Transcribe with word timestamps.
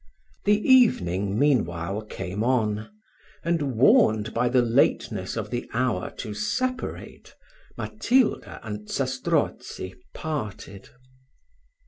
The 0.45 0.59
evening 0.67 1.37
meanwhile 1.37 2.01
came 2.01 2.43
on, 2.43 2.89
and, 3.43 3.75
warned 3.77 4.33
by 4.33 4.49
the 4.49 4.63
lateness 4.63 5.37
of 5.37 5.51
the 5.51 5.69
hour 5.75 6.09
to 6.17 6.33
separate, 6.33 7.35
Matilda 7.77 8.59
and 8.63 8.87
Zastrozzi 8.89 9.93
parted. 10.11 10.89